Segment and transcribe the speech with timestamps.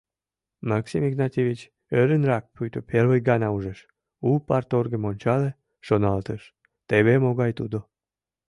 [0.69, 1.59] Максим Игнатьевич
[1.99, 3.79] ӧрынрак, пуйто первый гана ужеш,
[4.29, 5.49] у парторгым ончале,
[5.87, 6.41] шоналтыш:
[6.89, 7.79] «Теве могай тудо...